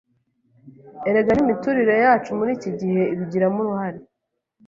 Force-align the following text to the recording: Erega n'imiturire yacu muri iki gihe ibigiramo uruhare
Erega 1.09 1.31
n'imiturire 1.35 1.93
yacu 2.03 2.29
muri 2.39 2.51
iki 2.57 2.71
gihe 2.79 3.01
ibigiramo 3.13 3.57
uruhare 3.61 3.99